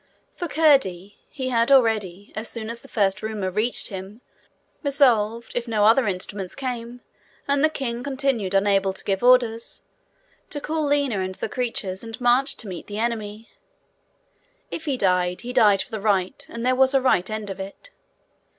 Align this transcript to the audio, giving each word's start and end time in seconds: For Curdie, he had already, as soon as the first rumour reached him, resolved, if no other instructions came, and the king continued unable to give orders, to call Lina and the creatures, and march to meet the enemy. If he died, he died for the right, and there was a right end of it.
For 0.33 0.47
Curdie, 0.47 1.19
he 1.29 1.49
had 1.49 1.71
already, 1.71 2.33
as 2.35 2.49
soon 2.49 2.71
as 2.71 2.81
the 2.81 2.87
first 2.87 3.21
rumour 3.21 3.51
reached 3.51 3.89
him, 3.89 4.21
resolved, 4.81 5.51
if 5.53 5.67
no 5.67 5.85
other 5.85 6.07
instructions 6.07 6.55
came, 6.55 7.01
and 7.47 7.63
the 7.63 7.69
king 7.69 8.01
continued 8.03 8.55
unable 8.55 8.93
to 8.93 9.03
give 9.03 9.21
orders, 9.21 9.83
to 10.49 10.59
call 10.59 10.87
Lina 10.87 11.19
and 11.19 11.35
the 11.35 11.47
creatures, 11.47 12.03
and 12.03 12.19
march 12.19 12.57
to 12.57 12.67
meet 12.67 12.87
the 12.87 12.97
enemy. 12.97 13.49
If 14.71 14.85
he 14.85 14.97
died, 14.97 15.41
he 15.41 15.53
died 15.53 15.83
for 15.83 15.91
the 15.91 16.01
right, 16.01 16.47
and 16.49 16.65
there 16.65 16.73
was 16.73 16.95
a 16.95 16.99
right 17.01 17.29
end 17.29 17.51
of 17.51 17.59
it. 17.59 17.91